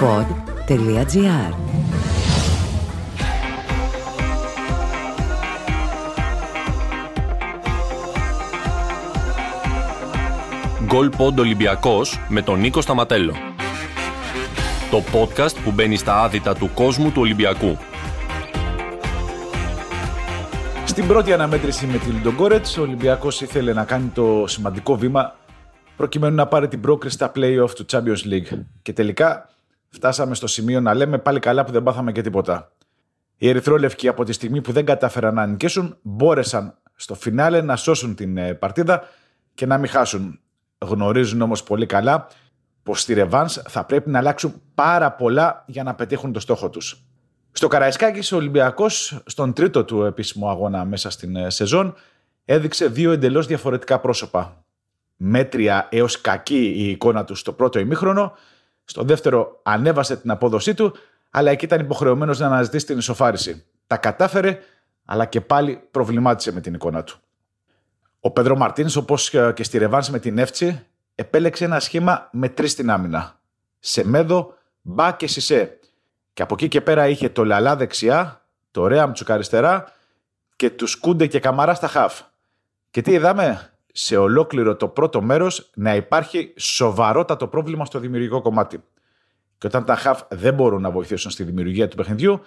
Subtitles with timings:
[0.00, 1.54] pod.gr
[10.84, 13.32] Γκολ Πόντ Ολυμπιακός με τον Νίκο Σταματέλο.
[14.90, 17.78] Το podcast που μπαίνει στα άδυτα του κόσμου του Ολυμπιακού.
[20.84, 25.34] Στην πρώτη αναμέτρηση με τη Λιντογκόρετς, ο Ολυμπιακός ήθελε να κάνει το σημαντικό βήμα
[25.96, 28.58] προκειμένου να πάρει την πρόκριση στα play-off του Champions League.
[28.82, 29.48] Και τελικά
[29.88, 32.72] φτάσαμε στο σημείο να λέμε πάλι καλά που δεν πάθαμε και τίποτα.
[33.36, 38.14] Οι Ερυθρόλευκοι από τη στιγμή που δεν κατάφεραν να νικήσουν, μπόρεσαν στο φινάλε να σώσουν
[38.14, 39.02] την ε, παρτίδα
[39.54, 40.40] και να μην χάσουν.
[40.78, 42.26] Γνωρίζουν όμως πολύ καλά
[42.82, 47.02] πως στη Ρεβάνς θα πρέπει να αλλάξουν πάρα πολλά για να πετύχουν το στόχο τους.
[47.52, 51.94] Στο Καραϊσκάκης, ο Ολυμπιακός, στον τρίτο του επίσημο αγώνα μέσα στην ε, σεζόν,
[52.44, 54.64] έδειξε δύο εντελώς διαφορετικά πρόσωπα.
[55.16, 58.32] Μέτρια έως κακή η εικόνα τους στο πρώτο ημίχρονο,
[58.88, 60.94] στο δεύτερο ανέβασε την απόδοσή του,
[61.30, 63.64] αλλά εκεί ήταν υποχρεωμένος να αναζητήσει την ισοφάριση.
[63.86, 64.58] Τα κατάφερε,
[65.04, 67.18] αλλά και πάλι προβλημάτισε με την εικόνα του.
[68.20, 72.72] Ο Πέντρο Μαρτίν, όπως και στη Ρεβάνς με την Εύτσι, επέλεξε ένα σχήμα με τρεις
[72.72, 73.40] στην άμυνα.
[73.78, 75.78] Σεμέδο, Μπα και Σισε.
[76.32, 79.92] Και από εκεί και πέρα είχε το Λαλά δεξιά, το Ρέαμτσουκ αριστερά
[80.56, 82.20] και τους Κούντε και Καμαρά στα χαφ.
[82.90, 83.70] Και τι είδαμε,
[84.00, 88.84] σε ολόκληρο το πρώτο μέρος να υπάρχει σοβαρότατο πρόβλημα στο δημιουργικό κομμάτι.
[89.58, 92.40] Και όταν τα χαφ δεν μπορούν να βοηθήσουν στη δημιουργία του παιχνιδιού,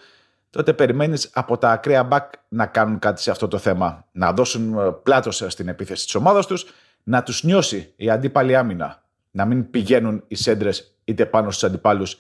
[0.49, 4.05] τότε περιμένεις από τα ακραία μπακ να κάνουν κάτι σε αυτό το θέμα.
[4.11, 6.65] Να δώσουν ε, πλάτος στην επίθεση της ομάδας τους,
[7.03, 9.03] να τους νιώσει η αντίπαλη άμυνα.
[9.31, 12.17] Να μην πηγαίνουν οι σέντρες είτε πάνω στους αντιπάλους,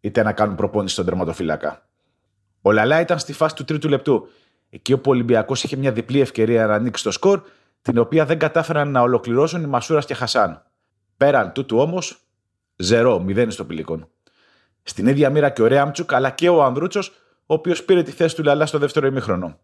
[0.00, 1.86] είτε να κάνουν προπόνηση στον τερματοφύλακα.
[2.62, 4.28] Ο Λαλά ήταν στη φάση του τρίτου λεπτού,
[4.70, 7.42] εκεί όπου ο Ολυμπιακός είχε μια διπλή ευκαιρία να ανοίξει το σκορ,
[7.86, 10.62] την οποία δεν κατάφεραν να ολοκληρώσουν οι Μασούρας και Χασάν.
[11.16, 12.18] Πέραν τούτου όμως,
[12.76, 14.08] 0-0 στο πηλίκον.
[14.82, 17.08] Στην ίδια μοίρα και ο Ρέαμτσουκ αλλά και ο Ανδρούτσος
[17.46, 19.58] ο οποίος πήρε τη θέση του Λαλά στο δεύτερο ημίχρονο.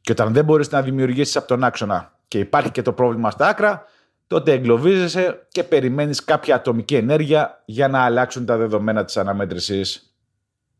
[0.00, 3.48] Και όταν δεν μπορείς να δημιουργήσεις από τον άξονα και υπάρχει και το πρόβλημα στα
[3.48, 3.84] άκρα,
[4.26, 10.14] τότε εγκλωβίζεσαι και περιμένεις κάποια ατομική ενέργεια για να αλλάξουν τα δεδομένα της αναμέτρησης.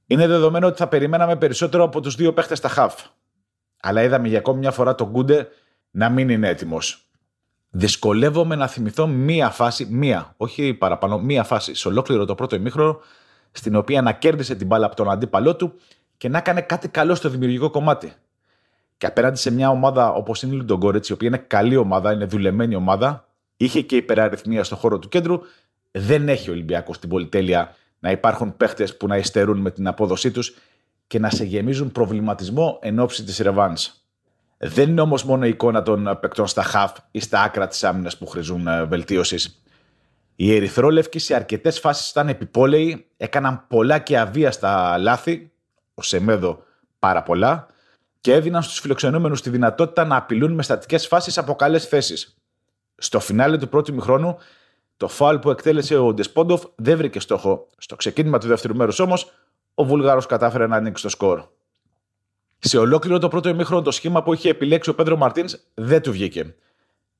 [0.07, 2.95] Είναι δεδομένο ότι θα περιμέναμε περισσότερο από τους δύο παίχτες στα χαφ.
[3.81, 5.49] Αλλά είδαμε για ακόμη μια φορά τον Κούντε
[5.91, 7.05] να μην είναι έτοιμος.
[7.71, 13.01] Δυσκολεύομαι να θυμηθώ μία φάση, μία, όχι παραπάνω, μία φάση σε ολόκληρο το πρώτο ημίχρονο,
[13.53, 15.75] στην οποία να κέρδισε την μπάλα από τον αντίπαλό του
[16.17, 18.13] και να έκανε κάτι καλό στο δημιουργικό κομμάτι.
[18.97, 22.25] Και απέναντι σε μια ομάδα όπως είναι η Λουντογκόρετ, η οποία είναι καλή ομάδα, είναι
[22.25, 25.41] δουλεμένη ομάδα, είχε και υπεραριθμία στον χώρο του κέντρου,
[25.91, 30.31] δεν έχει ο Ολυμπιακός την πολυτέλεια να υπάρχουν παίχτες που να υστερούν με την απόδοσή
[30.31, 30.57] τους
[31.07, 34.00] και να σε γεμίζουν προβληματισμό εν ώψη της Ρεβάνς.
[34.63, 38.19] Δεν είναι όμως μόνο η εικόνα των παικτών στα χαφ ή στα άκρα της άμυνας
[38.19, 39.63] που χρήζουν ε, βελτίωσης.
[40.37, 45.51] Οι Ερυθρόλευκοι σε αρκετές φάσεις ήταν επιπόλαιοι, έκαναν πολλά και αβίαστα λάθη
[45.95, 46.63] ο Σεμέδο
[46.99, 47.67] πάρα πολλά
[48.21, 52.37] και έδιναν στους φιλοξενούμενους τη δυνατότητα να απειλούν με στατικές φάσεις από καλές θέσεις.
[52.97, 54.39] Στο φινάλε του πρώτου μηχρόνου,
[54.97, 57.67] το φάουλ που εκτέλεσε ο Ντεσπόντοφ δεν βρήκε στόχο.
[57.79, 59.33] Στο ξεκίνημα του δεύτερου μέρους όμως,
[59.75, 61.43] ο Βούλγαρο κατάφερε να ανοίξει το σκορ.
[62.63, 66.13] Σε ολόκληρο το πρώτο ημίχρονο, το σχήμα που είχε επιλέξει ο Πέντρο Μαρτίνς δεν του
[66.13, 66.55] βγήκε.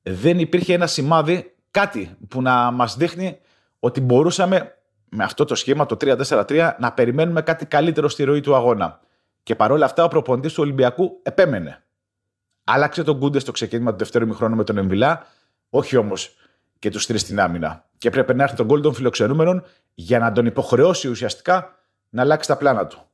[0.01, 3.39] Δεν υπήρχε ένα σημάδι, κάτι που να μας δείχνει
[3.79, 4.75] ότι μπορούσαμε
[5.09, 8.99] με αυτό το σχήμα, το 3-4-3, να περιμένουμε κάτι καλύτερο στη ροή του αγώνα.
[9.43, 11.83] Και παρόλα αυτά, ο προπονητής του Ολυμπιακού επέμενε.
[12.63, 15.25] Άλλαξε τον Κούντε στο ξεκίνημα του δεύτερου μηχρόνου με τον Εμβιλά,
[15.69, 16.35] όχι όμως
[16.79, 17.85] και τους τρεις στην άμυνα.
[17.97, 19.63] Και έπρεπε να έρθει τον γκολ των φιλοξενούμενων
[19.93, 21.75] για να τον υποχρεώσει ουσιαστικά
[22.09, 23.10] να αλλάξει τα πλάνα του.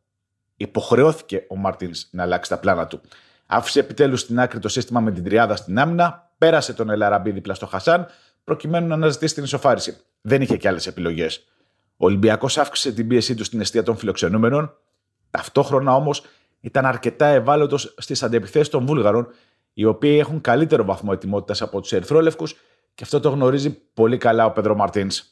[0.57, 3.01] Υποχρεώθηκε ο Μαρτίν να αλλάξει τα πλάνα του.
[3.45, 7.53] Άφησε επιτέλους στην άκρη το σύστημα με την τριάδα στην άμυνα, πέρασε τον Ελαραμπή δίπλα
[7.53, 8.07] στο Χασάν,
[8.43, 9.97] προκειμένου να αναζητήσει την ισοφάριση.
[10.21, 11.45] Δεν είχε και άλλες επιλογές.
[11.97, 14.77] Ο Ολυμπιακός αύξησε την πίεσή του στην αιστεία των φιλοξενούμενων.
[15.31, 16.23] Ταυτόχρονα όμως
[16.59, 19.27] ήταν αρκετά ευάλωτος στις αντεπιθέσεις των Βούλγαρων,
[19.73, 22.55] οι οποίοι έχουν καλύτερο βαθμό ετοιμότητας από τους Ερυθρόλευκους
[22.95, 25.23] και αυτό το γνωρίζει πολύ καλά ο Πέντρο Μαρτίνς.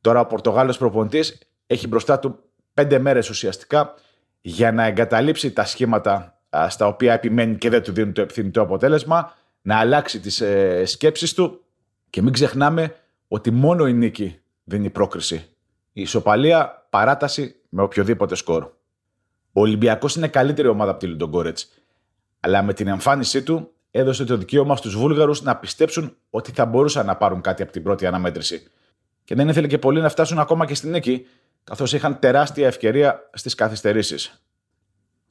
[0.00, 2.38] Τώρα ο Πορτογάλος προπονητής έχει μπροστά του
[2.74, 3.94] πέντε μέρες ουσιαστικά
[4.40, 9.34] για να εγκαταλείψει τα σχήματα στα οποία επιμένει και δεν του δίνουν το επιθυμητό αποτέλεσμα,
[9.62, 11.64] να αλλάξει τις ε, σκέψεις του
[12.10, 12.94] και μην ξεχνάμε
[13.28, 15.46] ότι μόνο η νίκη δίνει πρόκριση.
[15.92, 18.62] Η ισοπαλία, παράταση με οποιοδήποτε σκορ.
[19.52, 21.58] Ο Ολυμπιακός είναι καλύτερη ομάδα από τη Λουντογκόρετ,
[22.40, 27.06] αλλά με την εμφάνισή του έδωσε το δικαίωμα στους Βούλγαρους να πιστέψουν ότι θα μπορούσαν
[27.06, 28.66] να πάρουν κάτι από την πρώτη αναμέτρηση.
[29.24, 31.26] Και δεν ήθελε και πολύ να φτάσουν ακόμα και στην νίκη,
[31.64, 34.44] καθώς είχαν τεράστια ευκαιρία στις καθυστερήσεις.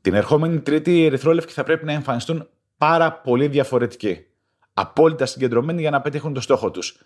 [0.01, 4.25] Την ερχόμενη Τρίτη οι Ερυθρόλευκοι θα πρέπει να εμφανιστούν πάρα πολύ διαφορετικοί.
[4.74, 7.04] Απόλυτα συγκεντρωμένοι για να πετύχουν το στόχο τους.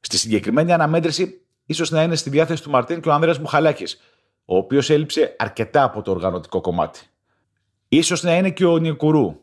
[0.00, 3.84] Στη συγκεκριμένη αναμέτρηση ίσως να είναι στη διάθεση του Μαρτίν και ο Ανδρέας Μουχαλάκη,
[4.44, 7.00] ο οποίος έλειψε αρκετά από το οργανωτικό κομμάτι.
[7.88, 9.40] Ίσως να είναι και ο Νικουρού.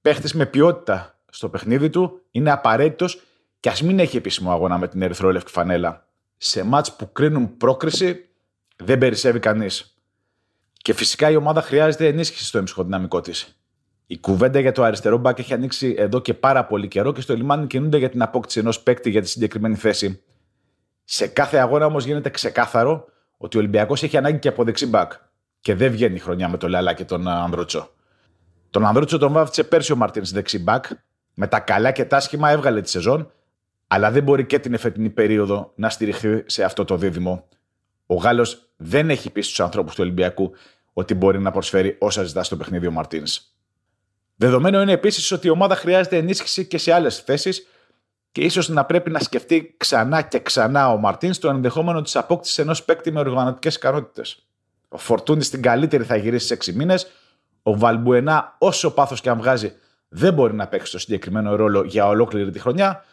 [0.00, 3.22] Παίχτης με ποιότητα στο παιχνίδι του, είναι απαραίτητος
[3.60, 6.06] και ας μην έχει επίσημο αγώνα με την Ερυθρόλευκη φανέλα.
[6.36, 8.28] Σε μάτς που κρίνουν πρόκριση
[8.76, 9.98] δεν περισσεύει κανείς.
[10.72, 13.58] Και φυσικά η ομάδα χρειάζεται ενίσχυση στο εμψυχοδυναμικό της.
[14.06, 17.34] Η κουβέντα για το αριστερό μπακ έχει ανοίξει εδώ και πάρα πολύ καιρό και στο
[17.34, 20.22] λιμάνι κινούνται για την απόκτηση ενός παίκτη για τη συγκεκριμένη θέση.
[21.04, 23.04] Σε κάθε αγώνα όμως γίνεται ξεκάθαρο
[23.36, 25.12] ότι ο Ολυμπιακός έχει ανάγκη και από δεξί μπακ.
[25.60, 27.90] Και δεν βγαίνει η χρονιά με τον Λαλά και τον Ανδρούτσο.
[28.70, 30.84] Τον Ανδρούτσο τον βάφτισε πέρσι ο Μαρτίνς δεξί μπακ.
[31.34, 33.32] Με τα καλά και τα άσχημα έβγαλε τη σεζόν,
[33.86, 37.48] αλλά δεν μπορεί και την εφετινή περίοδο να στηριχθεί σε αυτό το δίδυμο.
[38.06, 40.52] Ο Γάλλος δεν έχει πει στου ανθρώπους του Ολυμπιακού
[40.92, 43.40] ότι μπορεί να προσφέρει όσα ζητά στο παιχνίδι ο Μαρτίνς.
[44.36, 47.66] Δεδομένο είναι επίσης ότι η ομάδα χρειάζεται ενίσχυση και σε άλλες θέσεις
[48.32, 52.58] και ίσως να πρέπει να σκεφτεί ξανά και ξανά ο Μαρτίνς το ενδεχόμενο της απόκτησης
[52.58, 54.46] ενός παίκτη με οργανωτικές ικανότητες.
[54.88, 57.06] Ο Φορτούνη στην καλύτερη θα γυρίσει σε 6 μήνες.
[57.62, 59.72] Ο Βαλμπουενά, όσο πάθος και αν βγάζει,
[60.08, 63.04] δεν μπορεί να παίξει το συγκεκριμένο ρόλο για ολόκληρη τη χρονιά.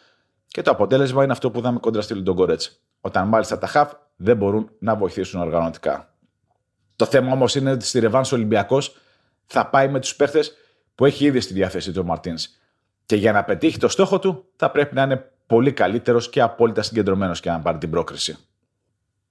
[0.46, 2.62] Και το αποτέλεσμα είναι αυτό που είδαμε κόντρα στη Λουντογκόρετ.
[3.00, 6.14] Όταν μάλιστα τα χαφ δεν μπορούν να βοηθήσουν οργανωτικά.
[6.96, 8.96] Το θέμα όμως είναι ότι στη Ρεβάνς Ολυμπιακός
[9.46, 10.52] θα πάει με τους παίχτες
[10.94, 12.48] που έχει ήδη στη διάθεση του ο Μαρτίνς.
[13.06, 16.82] Και για να πετύχει το στόχο του, θα πρέπει να είναι πολύ καλύτερος και απόλυτα
[16.82, 18.36] συγκεντρωμένος και να πάρει την πρόκριση.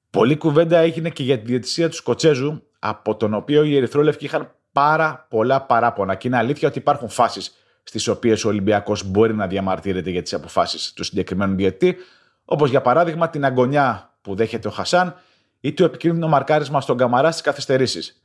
[0.09, 4.55] Πολλή κουβέντα έγινε και για τη διαιτησία του Σκοτσέζου, από τον οποίο οι Ερυθρόλευκοι είχαν
[4.71, 6.15] πάρα πολλά παράπονα.
[6.15, 10.33] Και είναι αλήθεια ότι υπάρχουν φάσεις στις οποίες ο Ολυμπιακός μπορεί να διαμαρτύρεται για τις
[10.33, 11.97] αποφάσεις του συγκεκριμένου διαιτητή,
[12.45, 15.15] όπως για παράδειγμα την αγωνιά που δέχεται ο Χασάν
[15.59, 18.21] ή το επικίνδυνο μαρκάρισμα στον Καμαρά στις καθυστερήσεις.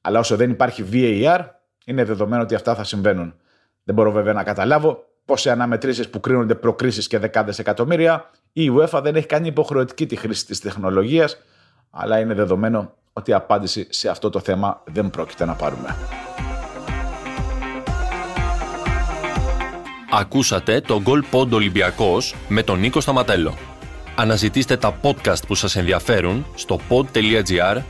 [0.00, 1.40] Αλλά όσο δεν υπάρχει VAR,
[1.84, 3.34] είναι δεδομένο ότι αυτά θα συμβαίνουν.
[3.84, 8.70] Δεν μπορώ βέβαια να καταλάβω πώ σε αναμετρήσεις που κρίνονται προκρίσεις και δεκάδες εκατομμύρια, η
[8.78, 11.36] UEFA δεν έχει κάνει υποχρεωτική τη χρήση της τεχνολογίας,
[11.90, 15.96] αλλά είναι δεδομένο ότι η απάντηση σε αυτό το θέμα δεν πρόκειται να πάρουμε.
[20.10, 23.71] Ακούσατε το Goal Pod Ολυμπιακός με τον Νίκο Σταματέλο.
[24.16, 27.82] Αναζητήστε τα podcast που σας ενδιαφέρουν στο pod.gr,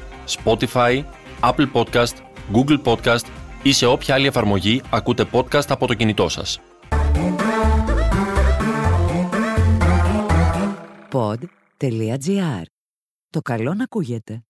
[0.42, 1.04] Spotify,
[1.40, 2.14] Apple Podcast,
[2.52, 3.26] Google Podcast
[3.62, 6.60] ή σε όποια άλλη εφαρμογή ακούτε podcast από το κινητό σας.
[11.12, 12.62] Pod.gr.
[13.30, 14.44] Το καλό να ακούγεται.